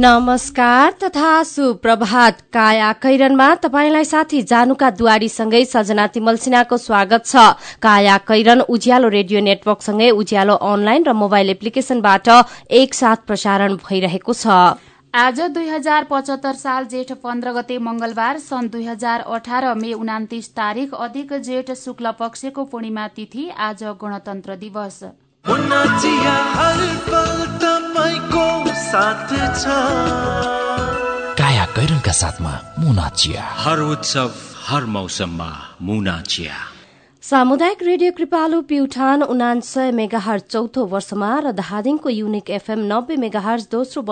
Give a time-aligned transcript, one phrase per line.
[0.00, 7.34] नमस्कार तथा सुप्रभात। काया कैरनमा तपाईंलाई साथी जानुका दुवारीसँगै सजना तिमल सिन्हाको स्वागत छ।
[7.82, 12.28] काया कैरन उज्यालो रेडियो नेटवर्कसँगै उज्यालो अनलाइन र मोबाइल एप्लिकेशनबाट
[12.72, 14.46] एकसाथ प्रसारण भइरहेको छ।
[15.14, 20.46] आज दुई हजार पचहत्तर साल जेठ पन्ध्र गते मंगलबार सन् दुई हजार अठार मे उनातिस
[20.54, 25.02] तारिक अधिक जेठ शुक्ल पक्षको पूर्णिमा तिथि आज गणतन्त्र दिवस।
[28.18, 29.64] साथ छ।
[31.38, 34.30] काया कैरनका साथमा मुना चिया। हर उत्सव
[34.66, 35.50] हर मौसममा
[35.82, 36.54] मुना चिया।
[37.22, 44.02] सामुदायिक रेडियो कृपालु प्युठान उनान्सय मेगाहर चौथो वर्षमा र धादिङको युनिक एफएम नब्बे मेगाहर दोस्रो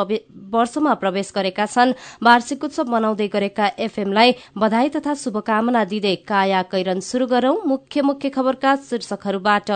[0.53, 7.01] वर्षमा प्रवेश गरेका छन्। वार्षिक उत्सव मनाउँदै गरेका एफएमलाई बधाई तथा शुभकामना दिँदै काया कैरन
[7.01, 9.71] शुरू गरौं। मुख्य मुख्य खबरका शीर्षकहरूबाट।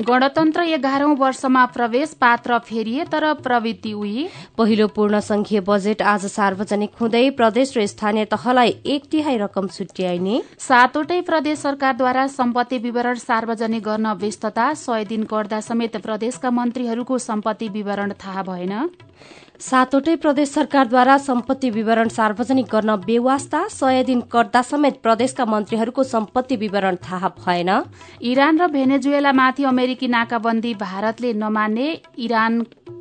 [0.00, 4.26] गणतन्त्र एघारौं वर्षमा प्रवेश पात्र फेरिए तर प्रवृत्ति उही।
[4.58, 10.40] पहिलो पूर्ण संघीय बजेट आज सार्वजनिक हुँदै प्रदेश र स्थानीय तहलाई एक तिहाई रकम छुट्याइने।
[10.58, 17.68] सातवटै प्रदेश सरकारद्वारा सम्पत्ति विवरण सार्वजनिक गर्न व्यस्तता सय दिन गर्दा समेत प्रदेशका मन्त्रीहरूको सम्पत्ति
[17.68, 18.72] विवरण थाहा भएन।
[19.62, 26.56] सातवटै प्रदेश सरकारद्वारा सम्पत्ति विवरण सार्वजनिक गर्न बेवास्ता सय दिन कर्ता समेत प्रदेशका मन्त्रीहरूको सम्पत्ति
[26.56, 27.70] विवरण थाहा भएन।
[28.22, 31.86] इरान र भेनेजुएलामाथि अमेरिकी नाकाबन्दी भारतले नमान्ने
[32.18, 32.52] इरान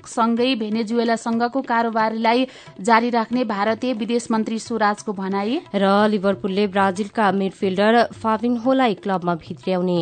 [0.07, 2.47] सँगै भेनेजुएलासँगको कारोबारीलाई
[2.81, 10.01] जारी राख्ने भारतीय विदेश मन्त्री सुराजको भनाई। र लिभरपुलले ब्राजिलका मिडफिल्डर फाबिनहोलाई क्लबमा भित्र्याउने।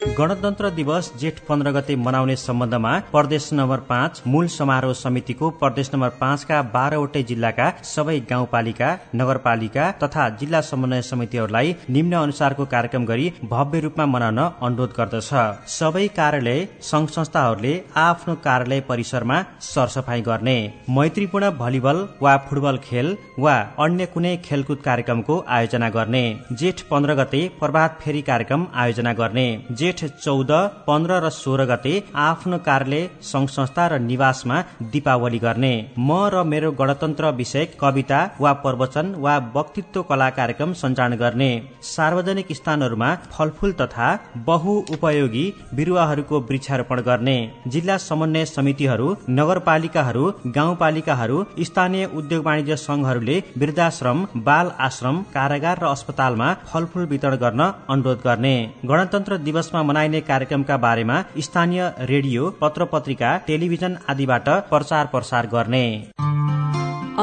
[0.00, 6.08] गणतन्त्र दिवस जेठ पन्ध्र गते मनाउने सम्बन्धमा प्रदेश नम्बर पाँच मूल समारोह समितिको प्रदेश नम्बर
[6.20, 8.90] पाँचका बाह्रवटै जिल्लाका सबै गाउँपालिका
[9.20, 15.30] नगरपालिका तथा जिल्ला समन्वय समितिहरूलाई निम्न अनुसारको कार्यक्रम गरी भव्य रूपमा मनाउन अनुरोध गर्दछ।
[15.70, 16.60] सबै कार्यालय
[16.90, 19.40] संघ संस्थाहरूले आफ्नो कार्यालय परिसरमा
[19.70, 20.56] सरसफाई गर्ने।
[20.98, 23.56] मैत्रीपूर्ण भलिबल वा फुटबल खेल वा
[23.86, 26.24] अन्य कुनै खेलकुद कार्यक्रमको आयोजना गर्ने।
[26.60, 29.48] जेठ पन्ध्र गते प्रभात फेरी कार्यक्रम आयोजना गर्ने।
[29.84, 30.50] जेठ चौध
[30.86, 34.60] पन्ध्र र सोह्र गते आफ्नो कार्यालय संघ संस्था र निवासमा
[34.92, 41.16] दीपावली गर्ने। म र मेरो गणतन्त्र विषय कविता वा प्रवचन वा वक्तित्व कला कार्यक्रम सञ्चालन
[41.16, 41.50] गर्ने।
[41.86, 44.08] सार्वजनिक स्थानहरूमा फलफूल तथा
[44.46, 47.36] बहु उपयोगी बिरुवाहरूको वृक्षारोपण गर्ने।
[47.68, 50.24] जिल्ला समन्वय समितिहरू नगरपालिकाहरू
[50.56, 58.20] गाउँपालिकाहरू स्थानीय उद्योग वाणिज्य संघहरूले वृद्धाश्रम बाल आश्रम कारागार र अस्पतालमा फलफूल वितरण गर्न अनुरोध
[58.24, 58.56] गर्ने।
[58.90, 59.36] गणतन्त्र
[59.74, 65.86] दिवसमा मनाइने कार्यक्रमका बारेमा स्थानीय रेडियो पत्र पत्रिका टेलिभिजन आदिबाट प्रचार प्रसार गर्ने।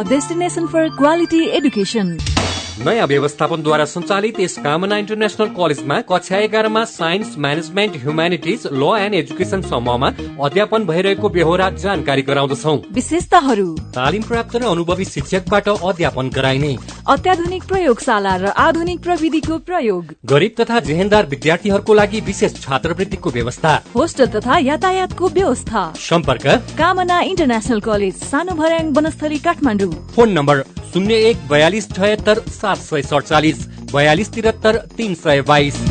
[0.10, 2.18] डेस्टिनेसन फर क्वालिटी एडुकेसन
[2.86, 9.62] नयाँ व्यवस्थापनद्वारा सञ्चालित यस कामना इन्टरनेसनल कलेजमा कक्षा एघारमा science management humanities law and education
[9.72, 10.10] समूहमा
[10.46, 16.74] अध्यापन भइरहेको बेहोरा जानकारी गराउँदछौ। विशेषताहरू। तालिम प्राप्त र अनुभवी शिक्षकबाट अध्यापन गराइने।
[17.12, 24.28] अत्याधुनिक प्रयोगशाला र आधुनिक प्रविधिको प्रयोग। गरिब तथा जेहेन्दार विद्यार्थीहरूको लागि विशेष छात्रवृत्तिको व्यवस्था। होस्टल
[24.32, 26.48] तथा यातायातको व्यवस्था। सम्पर्क?
[26.80, 30.64] कामना इन्टरनेसनल कलेज सानो भर्याङ वनस्थली काठमाडौँ। फोन नम्बर
[30.94, 35.91] शून्य एक बयालिस छयत्तर सात सय सडचालिस बयालिस त्रिहत्तर तिन सय बाइस।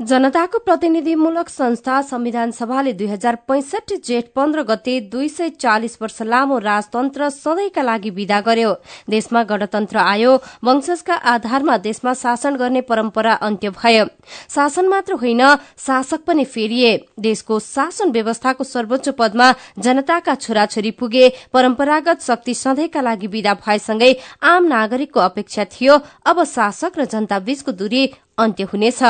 [0.00, 6.20] जनताको प्रतिनिधिमूलक संस्था संविधान सभाले दुई हजार पैंसठी जेठ पन्ध्र गते दुई सय चालिस वर्ष
[6.22, 8.72] लामो राजतन्त्र सधैँका लागि विदा गर्यो।
[9.10, 10.34] देशमा गणतन्त्र आयो
[10.64, 14.04] वंशजका आधारमा देशमा शासन गर्ने परम्परा अन्त्य भयो।
[14.50, 15.42] शासन मात्र होइन
[15.78, 23.26] शासक पनि फेरिए। देशको शासन व्यवस्थाको सर्वोच्च पदमा जनताका छोराछोरी पुगे परम्परागत शक्ति सधैँका लागि
[23.26, 24.14] विदा भएसँगै
[24.44, 28.04] आम नागरिकको अपेक्षा थियो। अब शासक र जनता बीचको दूरी
[28.38, 29.02] अन्त्य हुनेछ।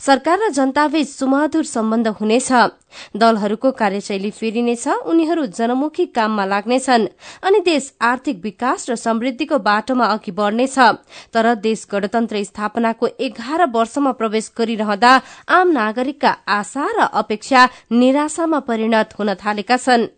[0.00, 2.52] सरकार र जनताबीच सुमधुर सम्बन्ध हुनेछ।
[3.16, 7.06] दलहरूको कार्यशैली फेरिनेछ उनीहरू जनमुखी काममा लाग्नेछन्
[7.42, 10.78] अनि देश आर्थिक विकास र समृद्धिको बाटोमा अघि बढ़नेछ।
[11.32, 15.12] तर देश गणतन्त्र स्थापनाको एघार वर्षमा प्रवेश गरिरहँदा
[15.48, 20.08] आम नागरिकका आशा र अपेक्षा निराशामा परिणत हुन थालेका छन्।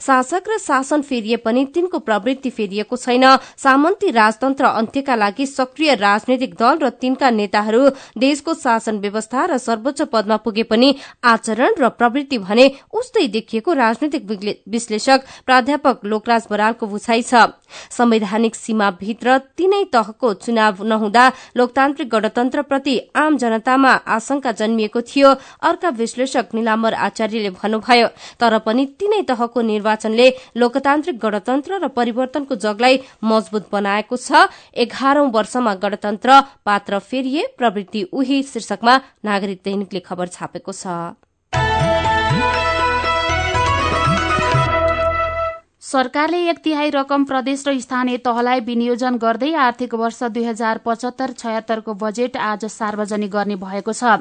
[0.00, 3.24] शासक र शासन फेरिए पनि तिनको प्रवृत्ति फेरिएको छैन।
[3.56, 7.88] सामन्ती राजतन्त्र अन्त्यका लागि सक्रिय राजनैतिक दल र तिनका नेताहरू
[8.18, 10.94] देशको शासन व्यवस्था र सर्वोच्च पदमा पुगे पनि
[11.24, 14.22] आचरण र प्रवृत्ति भने उस्तै देखिएको राजनैतिक
[14.68, 17.46] विश्लेषक प्राध्यापक लोकराज बरालको भुछाइ छ।
[17.90, 21.24] संवैधानिक सीमाभित्र तीनै तहको चुनाव नहुँदा
[21.56, 28.08] लोकतान्त्रिक गणतन्त्रप्रति आम जनतामा आशंका जन्मिएको थियो अर्का विश्लेषक निलाम्बर आचार्यले भन्नुभयो।
[28.40, 34.46] तर पनि तीनै तहको निर्वाचनले लोकतान्त्रिक गणतन्त्र र परिवर्तनको जगलाई मजबूत बनाएको छ।
[34.84, 40.86] एघारौं वर्षमा गणतन्त्र पात्र फेरिए प्रवृत्ति उही शीर्षकमा नागरिक दैनिकले खबर छापेको छ।
[45.86, 51.32] सरकारले एक तिहाई रकम प्रदेश र स्थानीय तहलाई विनियोजन गर्दै आर्थिक वर्ष दुई हजार पचहत्तर
[51.34, 54.16] छयत्तरको बजेट आज सार्वजनिक गर्ने भएको छ।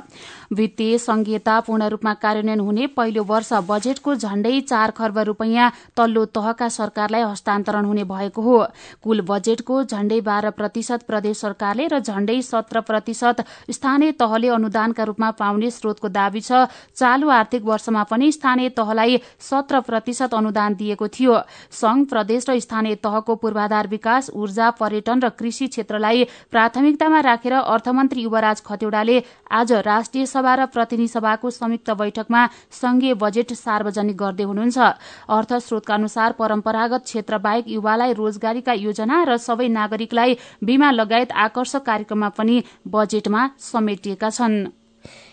[0.54, 6.68] वित्तीय संघीयता पूर्ण रूपमा कार्यान्वयन हुने पहिलो वर्ष बजेटको झण्डै चार खर्ब रूपियाँ तल्लो तहका
[6.70, 8.60] सरकारलाई हस्तान्तरण हुने भएको हो।
[9.02, 15.32] कुल बजेटको झण्डै बाह्र प्रतिशत प्रदेश सरकारले र झण्डै सत्र प्रतिशत स्थानीय तहले अनुदानका रूपमा
[15.42, 21.42] पाउने स्रोतको दावी छ। चालू आर्थिक वर्षमा पनि स्थानीय तहलाई सत्र प्रतिशत अनुदान दिएको थियो।
[21.72, 28.22] संघ प्रदेश र स्थानीय तहको पूर्वाधार विकास ऊर्जा पर्यटन र कृषि क्षेत्रलाई प्राथमिकतामा राखेर अर्थमन्त्री
[28.22, 29.22] युवराज खतेौडाले
[29.52, 34.78] आज राष्ट्रिय सभा र प्रतिनिधि सभाको संयुक्त बैठकमा संघीय बजेट सार्वजनिक गर्दै हुनुहुन्छ।
[35.30, 41.86] अर्थ स्रोतका अनुसार परम्परागत क्षेत्र बाहेक युवालाई रोजगारीका योजना र सबै नागरिकलाई बीमा लगायत आकर्षक
[41.86, 44.85] कार्यक्रममा पनि बजेटमा समेटिएका छनृ।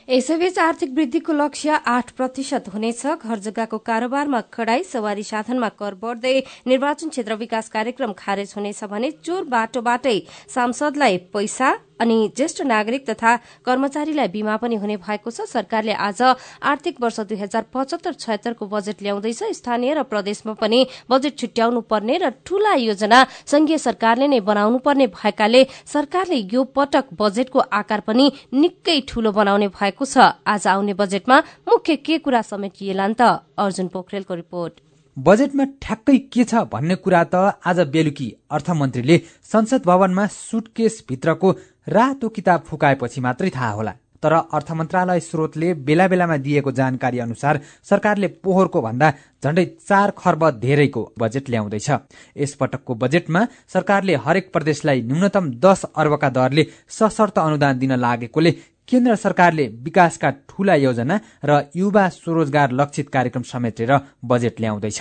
[0.08, 6.34] यसैबीच आर्थिक वृद्धिको लक्ष्य आठ प्रतिशत हुनेछ। घर जग्गाको कारोबारमा कडाई सवारी साधनमा कर बढ्दै
[6.66, 10.18] निर्वाचन क्षेत्र विकास कार्यक्रम खारेज हुनेछ भने चोर बाटोबाटै
[10.54, 11.70] सांसदलाई पैसा
[12.02, 16.22] अनि ज्येष्ठ नागरिक तथा कर्मचारीलाई बीमा पनि हुने भएको छ। सरकारले आज
[16.64, 22.18] आर्थिक वर्ष दुई हजार पचहत्तर छयत्तरको बजेट ल्याउँदैछ। स्थानीय र प्रदेशमा पनि बजेट छुट्याउनु पर्ने
[22.18, 28.26] र ठूला योजना संघीय सरकारले नै बनाउनु पर्ने भएकाले सरकारले यो पटक बजेटको आकार पनि
[28.52, 33.22] निकै ठूलो बनाउने भएको छ। आज आउने बजेटमा मुख्य के कुरा समेटिएला त?
[33.58, 34.74] अर्जुन पोखरेलको रिपोर्ट।
[35.16, 41.52] बजेटमा ठ्याक्कै के छ भन्ने कुरा त आज बेलुकी अर्थमन्त्रीले संसद भवनमा सुटकेस भित्रको
[41.86, 47.58] रातो किताब फुकाएपछि मात्रै थाहा होला। तर अर्थ मन्त्रालय स्रोतले बेला बेलामा दिएको जानकारी अनुसार
[47.82, 49.10] सरकारले पोहोरको भन्दा
[49.44, 51.90] झण्डै चार खर्ब धेरैको बजेट ल्याउँदैछ।
[52.36, 53.40] यसपटकको बजेटमा
[53.72, 58.54] सरकारले हरेक प्रदेशलाई न्यूनतम दस अर्बका दरले सशर्त अनुदान दिन लागेकोले
[58.88, 63.92] केन्द्र सरकारले विकासका ठूला योजना र युवा स्वरोजगार लक्षित कार्यक्रम समेटेर
[64.24, 65.00] बजेट ल्याउँदैछ।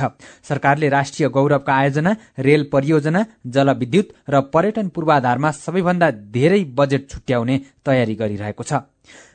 [0.49, 8.15] सरकारले राष्ट्रिय गौरवका आयोजना रेल परियोजना जलविद्युत र पर्यटन पूर्वाधारमा सबैभन्दा धेरै बजेट छुट्याउने तयारी
[8.15, 8.73] गरिरहेको छ।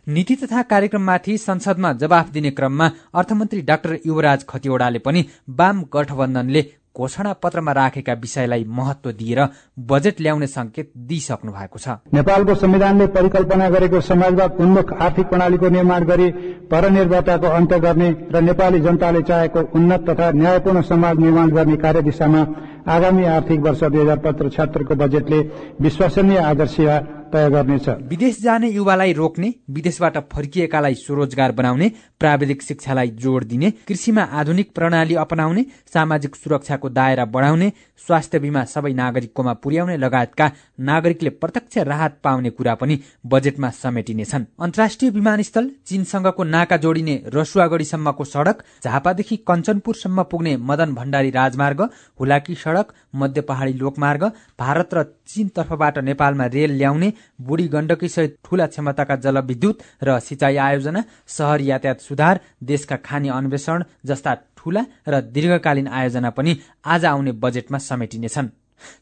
[0.08, 6.62] नीति तथा कार्यक्रममाथि संसदमा जवाफ दिने क्रममा अर्थमन्त्री डाक्टर युवराज खतिवड़ाले पनि वाम गठबन्धनले
[6.96, 9.40] घोषणा पत्रमा राखेका विषयलाई महत्व दिएर
[9.90, 16.04] बजेट ल्याउने संकेत दिइसक्नु भएको छ। नेपालको संविधानले परिकल्पना गरेको समाजवाद उन्मुख आर्थिक प्रणालीको निर्माण
[16.04, 16.30] गरी
[16.72, 22.42] परनिर्भरताको अन्त गर्ने र नेपाली जनताले चाहेको उन्नत तथा न्यायपूर्ण समाज निर्माण गर्ने कार्यदिशामा
[22.96, 25.38] आगामी आर्थिक वर्ष दुई हजार पचहत्तर छत्तरको बजेटले
[25.80, 26.76] विश्वसनीय आदर्श
[27.26, 31.90] तय गर्नेछ। विदेश जाने युवालाई रोक्ने विदेशबाट फर्किएकालाई स्वरोजगार बनाउने
[32.20, 35.64] प्राविधिक शिक्षालाई जोड़ दिने कृषिमा आधुनिक प्रणाली अपनाउने
[35.94, 40.50] सामाजिक सुरक्षाको दायरा बढ़ाउने स्वास्थ्य बीमा सबै नागरिककोमा पुर्याउने लगायतका
[40.88, 48.62] नागरिकले प्रत्यक्ष राहत पाउने कुरा पनि बजेटमा समेटिनेछन्। अन्तर्राष्ट्रिय विमानस्थल चीनसँगको नाका जोडिने रसुवागढीसम्मको सड़क
[48.84, 51.82] झापादेखि कञ्चनपुरसम्म पुग्ने मदन भण्डारी राजमार्ग
[52.20, 54.24] हुलाकी सड़क मध्य पहाड़ी लोकमार्ग
[54.60, 60.56] भारत र चीन तर्फबाट नेपालमा रेल ल्याउने बुढी गण्डकी सहित ठूला क्षमताका जलविद्युत र सिंचाई
[60.66, 64.34] आयोजना शहर यातायात सुधार देशका खानी अन्वेषण जस्ता
[64.66, 68.48] ठूला र दीर्घकालीन आयोजना पनि आज आउने बजेटमा समेटिनेछन्।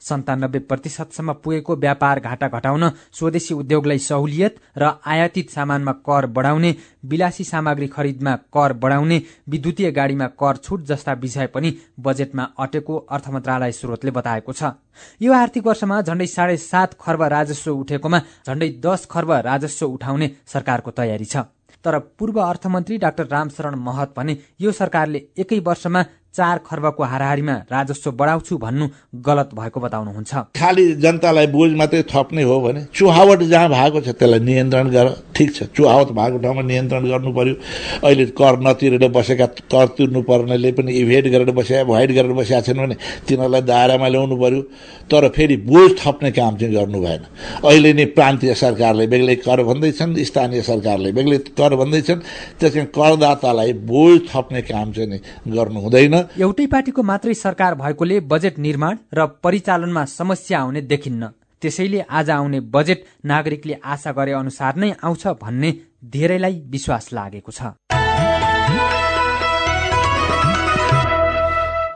[0.00, 6.71] सन्तानब्बे प्रतिशतसम्म पुगेको व्यापार घाटा घटाउन स्वदेशी उद्योगलाई सहुलियत र आयातित सामानमा कर बढाउने
[7.04, 13.28] विलासी सामग्री खरिदमा कर बढाउने विद्युतीय गाडीमा कर छुट जस्ता विषय पनि बजेटमा अटेको अर्थ
[13.30, 14.73] मन्त्रालय स्रोतले बताएको छ।
[15.21, 20.90] यो आर्थिक वर्षमा झण्डै साढे सात खर्ब राजस्व उठेकोमा झण्डै दस खर्ब राजस्व उठाउने सरकारको
[20.90, 21.50] तयारी छ।
[21.85, 26.03] तर पूर्व अर्थमन्त्री डाक्टर रामशरण महत भने यो सरकारले एकै वर्षमा
[26.35, 28.87] चार खर्बको हाराहारीमा राजस्व बढाउँछु भन्नु
[29.23, 34.41] गलत भएको बताउनुहुन्छ। खालि जनतालाई बोझ मात्रै थप्ने हो भने चुहावट जहाँ भएको छ त्यसलाई
[34.43, 37.55] नियन्त्रण गर। ठिक छ चुहावट भएको ठाउँमा नियन्त्रण गर्नु पर्यो।
[38.03, 42.83] अहिले कर नतिरेर बसेका कर तिर्नु पर्नेले पनि इभेट गरेर बसेका भोइड गरेर बसेका छन्
[42.83, 44.62] भने तिनीहरूलाई दायरामा ल्याउनु पर्यो।
[45.07, 47.23] तर फेरि बोझ थप्ने काम चाहिँ गर्नु भएन।
[47.62, 52.21] अहिले नै प्रान्तीय सरकारले बेग्लै कर भन्दैछन् स्थानीय सरकारले बेग्लै कर भन्दैछन्।
[52.59, 58.95] त्यसमा करदातालाई बोझ थप्ने काम चाहिँ गर्नु हुँदैन। एउटै पार्टीको मात्रै सरकार भएकोले बजेट निर्माण
[59.14, 61.28] र परिचालनमा समस्या आउने देखिन्न।
[61.62, 65.71] त्यसैले आज आउने बजेट नागरिकले आशा गरे अनुसार नै आउँछ भन्ने
[66.12, 67.61] धेरैलाई विश्वास लागेको छ।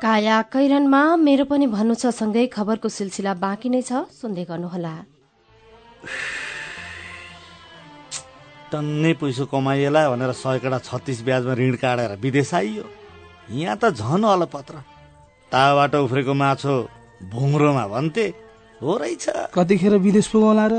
[0.03, 4.95] काया कैरनमा मेरो पनि भन्नु छ सँगै खबरको सिलसिला बाँकी नै छ। सुन्दै गर्नुहोला।
[8.73, 12.85] टन्नै पैसो कमाइएला भनेर सयकडा छत्तिस ब्याजमा ऋण काटेर विदेश आइयो।
[13.51, 14.75] यहाँ त झन अलपत्र।
[15.53, 16.75] ताबाट उफ्रेको माछो
[17.33, 18.27] भुङ्रोमा भन्थे
[18.81, 20.75] हो रहेछ। कतिखेर विदेश पुगौला र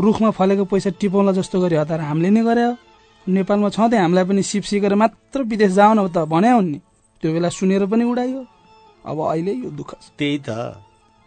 [0.00, 2.64] रुखमा फलेको पैसा टिपाउला जस्तो गरी हतार हामीले नै गरे
[3.26, 6.78] नेपालमा छँदै हामीलाई पनि सिप सिकेर मात्र विदेश जाऊ न त भन्या नि।
[7.22, 8.40] त्यो बेला सुनेर पनि उडाइयो
[9.06, 10.48] अब अहिले यो दुःख त्यही त।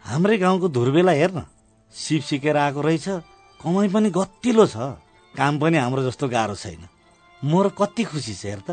[0.04, 1.40] हाम्रै गाउँको धुर्बेला हेर्न
[1.94, 3.08] सिप सिकेर आएको रहेछ।
[3.60, 4.78] कमाइ पनि गतिलो छ।
[5.34, 6.84] काम पनि हाम्रो जस्तो गाह्रो छैन।
[7.42, 8.70] म र कति खुसी छ हेर त।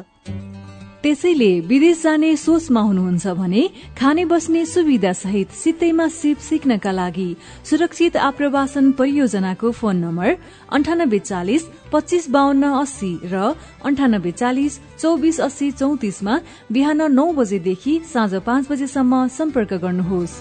[1.04, 7.28] त्यसैले विदेश जाने सोचमा हुनुहुन्छ भने खाने बस्ने सुविधा सहित सित्तैमा सिप सिक्नका लागि
[7.68, 10.30] सुरक्षित आप्रवासन परियोजनाको फोन नम्बर
[10.72, 13.52] अन्ठानब्बे चालिस पच्चिस बाहन्न अस्सी र
[13.84, 16.40] अन्ठानब्बे चालिस चौबिस अस्सी चौतिसमा
[16.72, 20.40] बिहान नौ बजेदेखि साँझ पाँच बजेसम्म सम्पर्क गर्नुहोस्।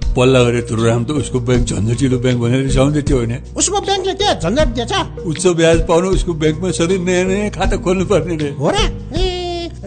[0.15, 3.33] पल्ला गरेर तुरुराम त उसको ब्याङ्क झन्झटिलो ब्याङ्क भनेर रिसाउँदै थियो होइन?
[3.55, 4.93] उसको ब्याङ्कले के झन्झट दिएछ।
[5.25, 8.77] उच्च ब्याज पाउनु उसको ब्याङ्कमा सधैँ नयाँ नयाँ खाता खोल्नु पर्ने रे। हो र?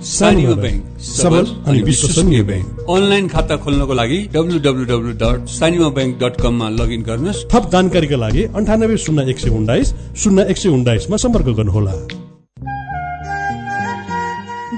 [0.00, 5.88] सानिमा ब्याङ्क सबल अनि विश्वसनीय ब्याङ्क अनलाइन खाता खोल्नको लागि W W W dot Sanima
[5.96, 10.56] bank dot कममा लगइन गर्नुहोस्। थप जानकारीका लागि अन्ठानब्बे शून्य एक सय उन्नाइस शून्य एक
[10.56, 12.19] सय उन्नाइसमा सम्पर्क गर्नुहोला।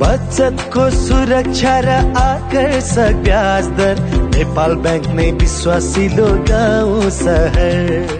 [0.00, 4.00] बचतको सुरक्षा र आकर्षक ब्याज दर
[4.36, 8.19] नेपाल ब्याङ्क नै विश्वासिलो गाउँ सहर।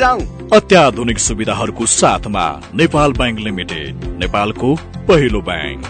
[0.01, 4.69] जाउँ अत्याधुनिक सुविधाहरूको साथमा नेपाल ब्याङ्क लिमिटेड नेपालको
[5.09, 5.85] पहिलो ब्याङ्क।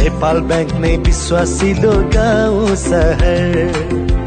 [0.00, 4.21] नेपाल ब्याङ्क नै विश्वासिलो गाउँ सहर।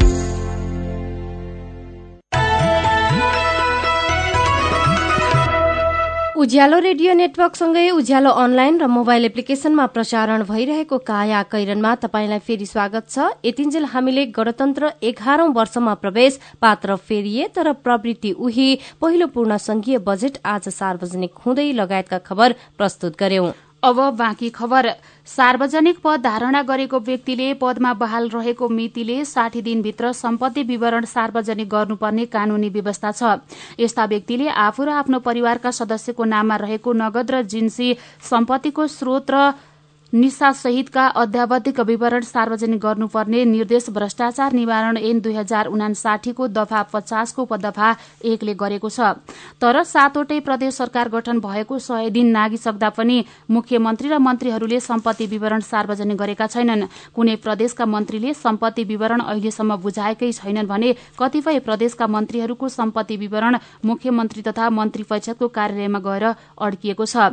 [6.36, 13.08] उज्यालो रेडियो नेटवर्कसँगै उज्यालो अनलाइन र मोबाइल एप्लिकेशनमा प्रसारण भइरहेको काया कैरनमा तपाईँलाई फेरि स्वागत
[13.08, 18.68] छ। यतिन्जेल हामीले गणतन्त्र एघारौं वर्षमा प्रवेश पात्र फेरिए तर प्रवृत्ति उही
[19.00, 23.50] पहिलो पूर्ण संघीय बजेट आज सार्वजनिक हुँदै लगायतका खबर प्रस्तुत गर्यौं।
[23.86, 24.88] अब बाँकी खबर।
[25.28, 32.24] सार्वजनिक पद धारणा गरेको व्यक्तिले पदमा बहाल रहेको मितिले साठी दिनभित्र सम्पत्ति विवरण सार्वजनिक गर्नुपर्ने
[32.26, 33.22] कानूनी व्यवस्था छ।
[33.78, 37.88] यस्ता व्यक्तिले आफू र आफ्नो परिवारका सदस्यको नाममा रहेको नगद र जिन्सी
[38.26, 39.52] सम्पत्तिको स्रोत र
[40.16, 47.42] निशा सहितका अध्यावधिक विवरण सार्वजनिक गर्नुपर्ने निर्देश भ्रष्टाचार निवारण ऐन दुई हजार उनासाठीको दफा पचासको
[47.42, 47.88] उपदफा
[48.24, 49.12] एकले गरेको छ।
[49.60, 53.18] तर सातवटै प्रदेश सरकार गठन भएको सय दिन नागिसक्दा पनि
[53.50, 60.32] मुख्यमन्त्री र मन्त्रीहरूले सम्पत्ति विवरण सार्वजनिक गरेका छैनन्। कुनै प्रदेशका मन्त्रीले सम्पत्ति विवरण अहिलेसम्म बुझाएकै
[60.32, 66.24] छैनन् भने कतिपय प्रदेशका मन्त्रीहरूको सम्पत्ति विवरण मुख्यमन्त्री तथा मन्त्री परिषदको कार्यालयमा गएर
[66.58, 67.32] अड्किएको छ।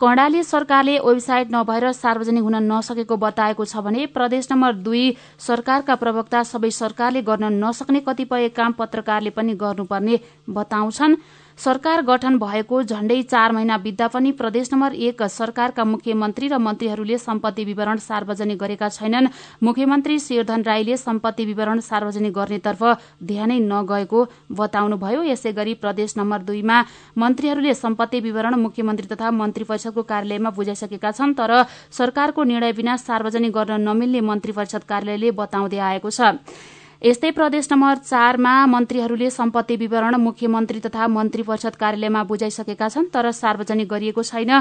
[0.00, 5.04] कर्णाली सरकारले वेबसाइट नभएर सार्वजनिक हुन नसकेको बताएको छ भने प्रदेश नम्बर दुई
[5.38, 11.16] सरकारका प्रवक्ता सबै सरकारले गर्न नसक्ने कतिपय काम पत्रकारले पनि गर्नुपर्ने बताउँछन्।
[11.60, 17.18] सरकार गठन भएको झण्डै चार महिना बित्दा पनि प्रदेश नम्बर एक सरकारका मुख्यमन्त्री र मन्त्रीहरूले
[17.18, 19.28] सम्पत्ति विवरण सार्वजनिक गरेका छैनन्।
[19.62, 22.82] मुख्यमन्त्री शेरधन राईले सम्पत्ति विवरण सार्वजनिक गर्नेतर्फ
[23.22, 24.24] ध्यानै नगएको
[24.56, 26.78] बताउनुभयो। यसै गरी प्रदेश नम्बर दुईमा
[27.18, 31.52] मन्त्रीहरूले सम्पत्ति विवरण मुख्यमन्त्री तथा मन्त्री परिषदको कार्यालयमा बुझाइसकेका छन् तर
[31.92, 36.20] सरकारको निर्णय बिना सार्वजनिक गर्न नमिल्ने मन्त्री परिषद कार्यालयले बताउँदै आएको छ।
[37.00, 43.30] यस्तै प्रदेश नम्बर चारमा मन्त्रीहरूले सम्पत्ति विवरण मुख्यमन्त्री तथा मन्त्री परिषद कार्यालयमा बुझाइसकेका छन् तर
[43.32, 44.52] सार्वजनिक गरिएको छैन।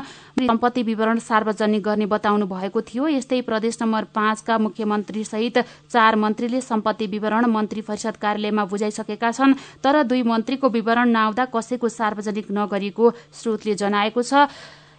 [0.47, 5.57] सम्पत्ति विवरण सार्वजनिक गर्ने बताउनु भएको थियो। यस्तै प्रदेश नम्बर पाँचका मुख्यमन्त्री सहित
[5.91, 11.89] चार मन्त्रीले सम्पत्ति विवरण मन्त्री परिषद कार्यालयमा बुझाइसकेका छन् तर दुई मन्त्रीको विवरण नआउँदा कसैको
[11.91, 14.47] सार्वजनिक नगरिएको स्रोतले जनाएको छ।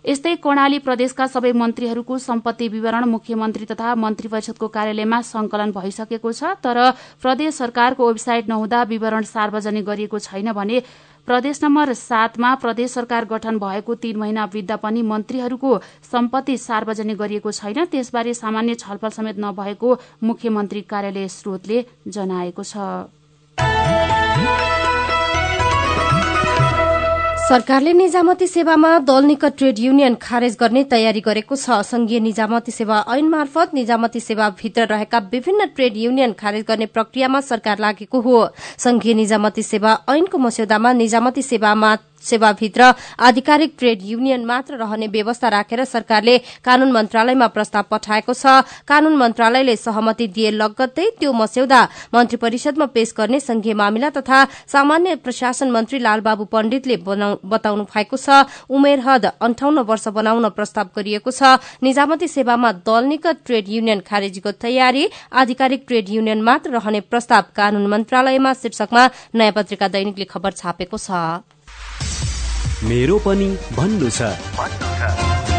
[0.05, 6.57] यस्तै कर्णाली प्रदेशका सबै मन्त्रीहरूको सम्पत्ति विवरण मुख्यमन्त्री तथा मन्त्री परिषदको कार्यालयमा संकलन भइसकेको छ
[6.65, 6.79] तर
[7.23, 10.81] प्रदेश सरकारको वेबसाइट नहुँदा विवरण सार्वजनिक गरिएको छैन भने
[11.29, 15.77] प्रदेश नम्बर सातमा प्रदेश सरकार गठन भएको तीन महिना बित्दा पनि मन्त्रीहरूको
[16.09, 22.75] सम्पत्ति सार्वजनिक गरिएको छैन। त्यसबारे सामान्य छलफल समेत नभएको मुख्यमन्त्री कार्यालय स्रोतले जनाएको छ।
[27.51, 32.99] सरकारले निजामती सेवामा दल निकट ट्रेड युनियन खारेज गर्ने तयारी गरेको छ। संघीय निजामती सेवा
[33.11, 38.39] ऐन मार्फत निजामती सेवाभित्र रहेका विभिन्न ट्रेड युनियन खारेज गर्ने प्रक्रियामा सरकार लागेको हो।
[38.79, 45.85] संघीय निजामती सेवा ऐनको मस्यौदामा निजामती सेवामा सेवाभित्र आधिकारिक ट्रेड युनियन मात्र रहने व्यवस्था राखेर
[45.87, 51.81] सरकारले कानून मन्त्रालयमा प्रस्ताव पठाएको छ। कानून मन्त्रालयले सहमति दिए लगत्तै त्यो मस्यौदा
[52.15, 58.45] मन्त्री परिषदमा पेश गर्ने संघीय मामिला तथा सामान्य प्रशासन मन्त्री लालबाबु पण्डितले बताउनु भएको छ।
[58.71, 65.09] उमेर हद अन्ठाउन्न वर्ष बनाउन प्रस्ताव गरिएको छ। निजामती सेवामा दलनिगत ट्रेड युनियन खारेजीको तयारी
[65.33, 71.11] आधिकारिक ट्रेड युनियन मात्र रहने प्रस्ताव कानून मन्त्रालयमा शीर्षकमा नयाँ पत्रिका दैनिकले खबर छापेको छ।
[72.85, 75.50] मेरो पनि भन्नु छ।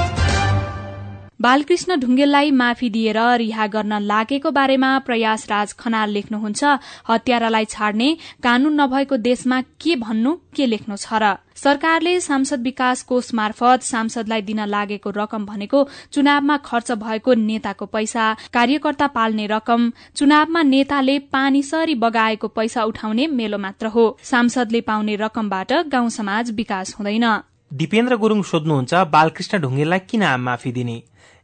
[1.42, 6.64] बालकृष्ण ढुङ्गेललाई माफी दिएर रिहा गर्न लागेको बारेमा प्रयास राज खनाल लेख्नुहुन्छ।
[7.10, 8.10] हत्यारालाई छाड्ने
[8.44, 11.34] कानून नभएको देशमा के भन्नु के लेख्नु छ र?
[11.56, 15.80] सरकारले सांसद विकास कोष मार्फत सांसदलाई दिन लागेको रकम भनेको
[16.14, 23.58] चुनावमा खर्च भएको नेताको पैसा कार्यकर्ता पाल्ने रकम चुनावमा नेताले पानीसरी बगाएको पैसा उठाउने मेलो
[23.58, 27.26] मात्र हो। सांसदले पाउने रकमबाट गाउँ समाज विकास हुँदैन।
[27.72, 30.98] दिपेन्द्र गुरूङ सोध्नुहुन्छ बालकृष्ण ढुङ्गेललाई किन माफी दिने?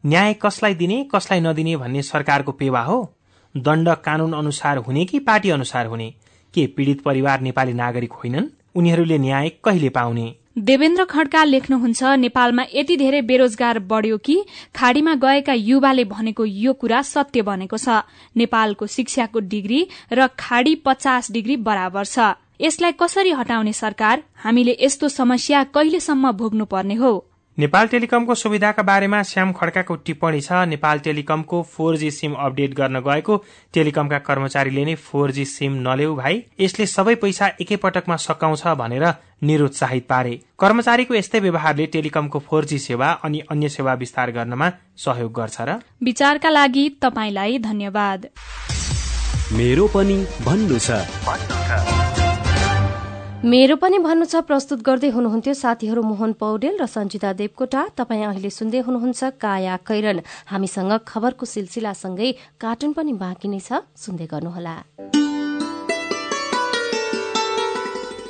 [0.06, 3.14] न्याय कसलाई दिने कसलाई नदिने भन्ने सरकारको पेवा हो?
[3.56, 6.14] दण्ड कानून अनुसार हुने कि पार्टी अनुसार हुने?
[6.54, 8.46] के पीड़ित परिवार नेपाली नागरिक होइनन्?
[8.74, 10.34] उनीहरूले न्याय कहिले पाउने?
[10.58, 17.02] देवेन्द्र खड्का लेख्नुहुन्छ नेपालमा यति धेरै बेरोजगार बढ़्यो कि खाड़ीमा गएका युवाले भनेको यो कुरा
[17.02, 17.88] सत्य बनेको छ।
[18.36, 22.18] नेपालको शिक्षाको डिग्री र खाड़ी पचास डिग्री बराबर छ।
[22.60, 24.22] यसलाई कसरी हटाउने सरकार?
[24.36, 27.27] हामीले यस्तो समस्या कहिलेसम्म भोग्नु पर्ने हो?
[27.58, 33.00] नेपाल टेलिकमको सुविधाका बारेमा श्याम खड्काको टिप्पणी छ। नेपाल टेलिकमको फोर जी सिम अपडेट गर्न
[33.02, 33.36] गएको
[33.74, 39.06] टेलिकमका कर्मचारीले नै फोर जी सिम नलेऊ भाइ यसले सबै पैसा एकैपटकमा सकाउँछ भनेर
[39.42, 45.32] निरुत्साहित पारे। कर्मचारीको यस्तै व्यवहारले टेलिकमको फोर जी सेवा अनि अन्य सेवा विस्तार गर्नमा सहयोग
[45.34, 48.28] गर्छ र विचारका लागि तपाईँलाई धन्यवाद।
[49.58, 50.16] मेरो पनि
[50.46, 52.07] भन्नु छ।
[53.38, 58.50] मेरो पनि भन्नु छ प्रस्तुत गर्दै हुनुहुन्थ्यो साथीहरू मोहन पौडेल र सञ्जिता देवकोटा। तपाईँ अहिले
[58.50, 60.18] सुन्दै हुनुहुन्छ काया कैरन।
[60.50, 64.74] हामीसँग खबरको सिलसिलासँगै कार्टुन पनि बाँकी नै छ सुन्दै गर्नुहोला।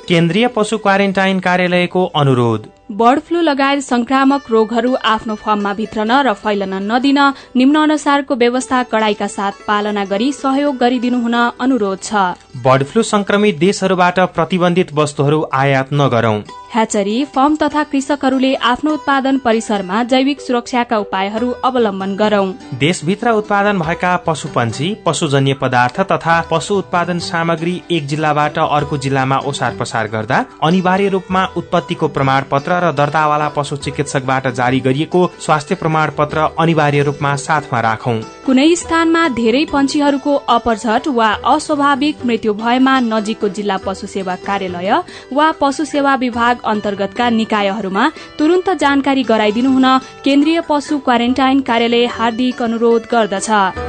[0.09, 6.73] केन्द्रीय पशु क्वारेन्टाइन कार्यालयको अनुरोध। बर्ड फ्लू लगायत संक्रामक रोगहरू आफ्नो फर्ममा भित्रन र फैलन
[6.85, 7.19] नदिन
[7.57, 12.13] निम्न अनुसारको व्यवस्था कड़ाईका साथ पालना गरी सहयोग गरिदिनु हुन अनुरोध छ।
[12.53, 16.39] बर्ड फ्लू संक्रमित देशहरूबाट प्रतिबन्धित वस्तुहरू आयात नगरौं।
[16.73, 24.15] ह्याचरी फर्म तथा कृषकहरूले आफ्नो उत्पादन परिसरमा जैविक सुरक्षाका उपायहरू अवलम्बन गरौं। देशभित्र उत्पादन भएका
[24.17, 31.09] पशुपन्छी पशुजन्य पदार्थ तथा पशु उत्पादन सामग्री एक जिल्लाबाट अर्को जिल्लामा ओसार पसार गर्दा अनिवार्य
[31.09, 37.35] रूपमा उत्पत्तिको प्रमाण पत्र र दर्तावाला पशु चिकित्सकबाट जारी गरिएको स्वास्थ्य प्रमाण पत्र अनिवार्य रूपमा
[37.45, 44.35] साथमा राखौं। कुनै स्थानमा धेरै पन्छीहरूको अपरझट वा अस्वाभाविक मृत्यु भएमा नजिकको जिल्ला पशु सेवा
[44.47, 44.91] कार्यालय
[45.35, 48.05] वा पशु सेवा विभाग अन्तर्गतका निकायहरूमा
[48.39, 49.87] तुरन्त जानकारी गराइदिनु हुन
[50.23, 53.88] केन्द्रीय पशु क्वारेन्टाइन कार्यालय हार्दिक अनुरोध गर्दछ।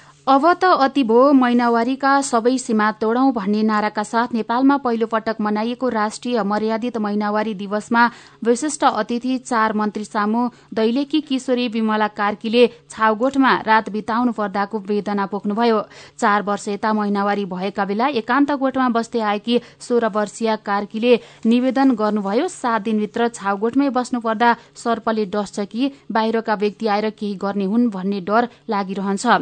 [0.27, 5.87] अब त अति भो महिनावारीका सबै सीमा तोडौं भन्ने नाराका साथ नेपालमा पहिलो पटक मनाइएको
[5.89, 8.03] राष्ट्रिय मर्यादित महिनावारी दिवसमा
[8.45, 15.81] विशिष्ट अतिथि चार मन्त्री सामु दैलेकी किशोरी विमला कार्कीले छाउगोठमा रात बिताउनु पर्दाको वेदना पोख्नुभयो
[16.19, 21.15] चार वर्ष यता महिनावारी भएका बेला एकान्त गोठमा बस्दै आएकी सोह्र वर्षीय कार्कीले
[21.47, 24.53] निवेदन गर्नुभयो सात दिनभित्र छाउगोठमै बस्नु पर्दा
[24.83, 29.41] सर्पले डस्छ कि बाहिरका व्यक्ति आएर केही गर्ने हुन् भन्ने डर लागिरहन्छ।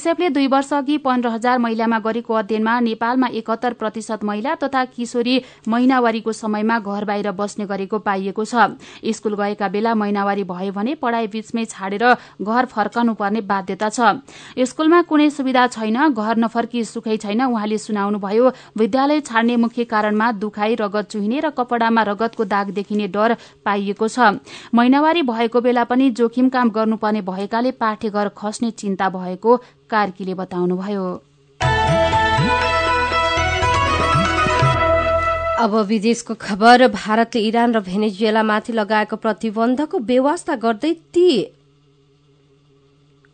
[0.00, 5.34] युनिसेफले दुई वर्ष अघि पन्ध्र हजार महिलामा गरेको अध्ययनमा नेपालमा एकहत्तर प्रतिशत महिला तथा किशोरी
[5.68, 8.80] महिनावारीको समयमा घर बाहिर बस्ने गरेको पाइएको छ।
[9.12, 12.04] स्कूल गएका बेला महिनावारी भयो भने पढ़ाई बीचमै छाडेर
[12.40, 14.00] घर फर्कनु पर्ने बाध्यता छ।
[14.64, 20.80] स्कूलमा कुनै सुविधा छैन घर नफर्की सुखै छैन उहाँले सुनाउनुभयो विद्यालय छाड्ने मुख्य कारणमा दुखाई
[20.80, 23.36] रगत चुहिने र कपड़ामा रगतको दाग देखिने डर
[23.68, 24.40] पाइएको छ।
[24.72, 29.60] महिनावारी भएको बेला पनि जोखिम काम गर्नुपर्ने भएकाले पाठ्यघर खस्ने चिन्ता भएको
[29.90, 31.06] कार्कीले बताउनुभयो।
[35.60, 41.30] अब विदेशको खबर भारतले इरान र भेनेजुएलामाथि लगाएको प्रतिबन्धको व्यवस्था गर्दै ती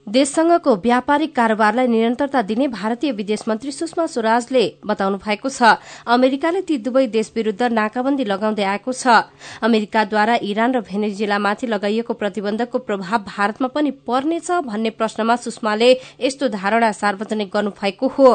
[0.07, 5.75] देशसँगको व्यापारिक कारोबारलाई निरन्तरता दिने भारतीय विदेश मन्त्री सुषमा स्वराजले बताउनु भएको छ।
[6.07, 9.27] अमेरिकाले ती दुवै देश विरूद्ध नाकाबन्दी लगाउँदै आएको छ।
[9.67, 15.91] अमेरिकाद्वारा इरान र भेनेजुएलामाथि लगाइएको प्रतिबन्धको प्रभाव भारतमा पनि पर्नेछ भन्ने प्रश्नमा सुषमाले
[16.23, 18.31] यस्तो धारणा सार्वजनिक गर्नुभएको हो।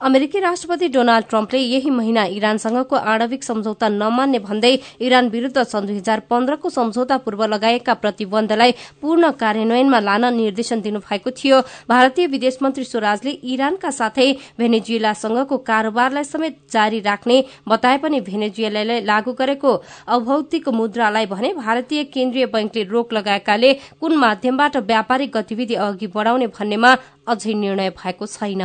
[0.00, 5.98] अमेरिकी राष्ट्रपति डोनाल्ड ट्रम्पले यही महिना इरानसँगको आणविक सम्झौता नमान्ने भन्दै इरान विरूद्ध सन् दुई
[5.98, 12.58] हजार पन्ध्रको सम्झौता पूर्व लगाएका प्रतिबन्धलाई पूर्ण कार्यान्वयनमा लान निर्देशन दिनु भएको थियो। भारतीय विदेश
[12.62, 19.72] मन्त्री स्वराजले इरानका साथै भेनेजुएलासँगको कारोबारलाई समेत जारी राख्ने बताए पनि भेनेजुएलालाई लागू गरेको
[20.08, 26.96] अभौतिक मुद्रालाई भने भारतीय केन्द्रीय बैंकले रोक लगाएकाले कुन माध्यमबाट व्यापारिक गतिविधि अघि बढ़ाउने भन्नेमा
[27.28, 28.62] अझै निर्णय भएको छैन।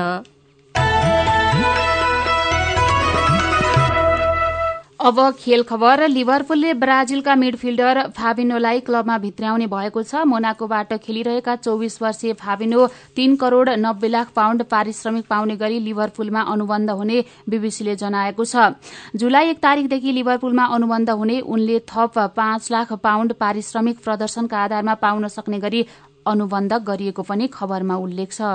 [5.03, 12.33] अब खेल खबर लिभरपुलले ब्राजिलका मिडफिल्डर फाबिनोलाई क्लबमा भित्र्याउने भएको छ। मोनाकोबाट खेलिरहेका चौविस वर्षीय
[12.33, 18.71] फाबिनो तीन करोड़ नब्बे लाख पाउण्ड पारिश्रमिक पाउने गरी लिभरपुलमा अनुबन्ध हुने बीबीसीले जनाएको छ।
[19.15, 25.27] जुलाई एक तारीकदेखि लिभरपुलमा अनुबन्ध हुने उनले थप पाँच लाख पाउण्ड पारिश्रमिक प्रदर्शनका आधारमा पाउन
[25.29, 25.85] सक्ने गरी
[26.27, 28.53] अनुबन्ध गरिएको पनि खबरमा उल्लेख छ।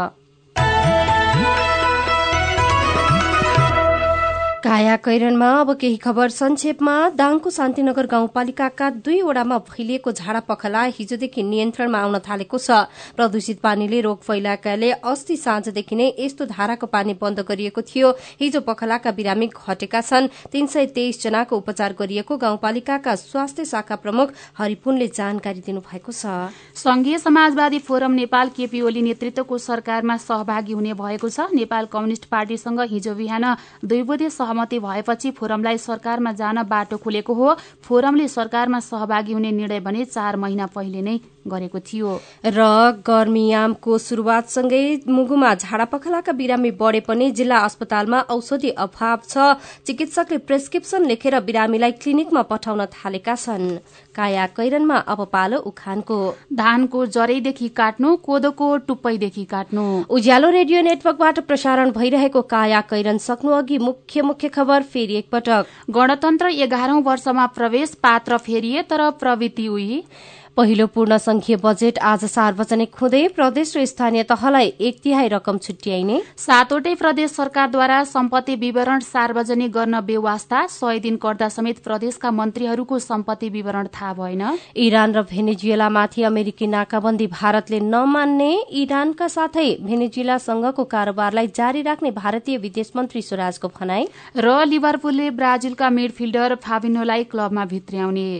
[4.58, 12.18] काया अब केही खबर संक्षेपमा दाङको शान्तिनगर गाउँपालिकाका दुईवटामा फैलिएको झाडा पखला हिजोदेखि नियन्त्रणमा आउन
[12.18, 18.10] थालेको छ। प्रदूषित पानीले रोग फैलाएकाले अस्ति साँझदेखि नै यस्तो धाराको पानी बन्द गरिएको थियो।
[18.40, 24.34] हिजो पखलाका बिरामी घटेका छन्। तीन सय तेइस जनाको उपचार गरिएको गाउँपालिकाका स्वास्थ्य शाखा प्रमुख
[24.58, 31.28] हरिपुनले जानकारी दिनुभएको छ। संघीय समाजवादी फोरम नेपाल केपी ओली नेतृत्वको सरकारमा सहभागी हुने भएको
[31.30, 33.54] छ। नेपाल कम्युनिष्ट पार्टीसँग हिजो बिहान
[33.86, 39.80] दुई बुधे सहमति भएपछि फोरमलाई सरकारमा जान बाटो खुलेको हो। फोरमले सरकारमा सहभागी हुने निर्णय
[39.80, 42.08] भने चार महिना पहिले नै गरेको थियो।
[42.46, 42.61] र
[43.04, 51.40] गर्मीयामको शुरूआतसँगै मुगुमा झाडापखलाका बिरामी बढे पनि जिल्ला अस्पतालमा औषधि अभाव छ। चिकित्सकले प्रेस्क्रिप्सन लेखेर
[51.40, 53.68] बिरामीलाई क्लिनिकमा पठाउन थालेका छन्।
[54.16, 56.18] काया कैरनमा अब पालो उखानको।
[56.52, 63.78] धानको जरैदेखि काट्नु कोदोको टुप्पैदेखि काट्नु। उज्यालो रेडियो नेटवर्कबाट प्रसारण भइरहेको काया कैरन सक्नु अघि
[63.78, 70.03] मुख्य मुख्य खबर फेरि एकपटक। गणतन्त्र एघारौं वर्षमा प्रवेश पात्र फेरिए तर प्रवृत्ति उही।
[70.58, 76.16] पहिलो पूर्ण संघीय बजेट आज सार्वजनिक हुँदै प्रदेश र स्थानीय तहलाई एक तिहाई रकम छुट्याइने।
[76.36, 83.48] सातवटै प्रदेश सरकारद्वारा सम्पत्ति विवरण सार्वजनिक गर्न बेवास्ता सय दिन कर्दा समेत प्रदेशका मन्त्रीहरूको सम्पत्ति
[83.50, 84.42] विवरण थाहा भएन।
[84.78, 88.50] इरान र भेनेजुएलामाथि अमेरिकी नाकाबन्दी भारतले नमान्ने
[88.82, 96.54] इरानका साथै भेनेजुएलासँगको कारोबारलाई जारी राख्ने भारतीय विदेश मन्त्री स्वराजको भनाई। र लिभरपुलले ब्राजिलका मिडफिल्डर
[96.66, 98.30] फाबिनोलाई क्लबमा भित्र्याउने।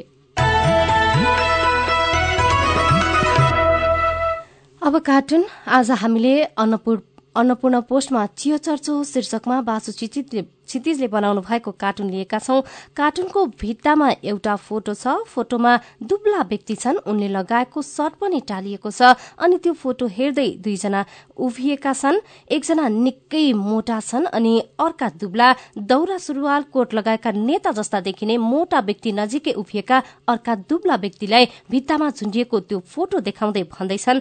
[4.89, 7.01] अब कार्टुन। आज हामीले अन्नपूर्ण
[7.37, 12.61] अन्नपूर्ण पोस्टमा चियो चर्चो शीर्षकमा बासु क्षितिजले बनाउनु भएको कार्टुन लिएका छौं।
[12.97, 15.73] कार्टुनको भित्तामा एउटा फोटो छ। फोटोमा
[16.03, 21.05] दुब्ला व्यक्ति छन्। उनले लगाएको सर्ट पनि टालिएको छ। अनि त्यो फोटो हेर्दै दुईजना
[21.37, 25.49] उभिएका छन्। एकजना निकै मोटा छन् अनि अर्का दुब्ला
[25.85, 32.11] दौरा सुरुवाल कोट लगाएका नेता जस्ता देखिने मोटा व्यक्ति नजिकै उभिएका अर्का दुब्ला व्यक्तिलाई भित्तामा
[32.11, 34.21] झुन्डिएको त्यो फोटो देखाउँदै भन्दैछन्।